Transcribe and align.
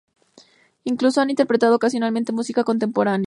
Incluso 0.83 1.21
han 1.21 1.29
interpretado 1.29 1.75
ocasionalmente 1.75 2.31
música 2.33 2.63
contemporánea. 2.63 3.19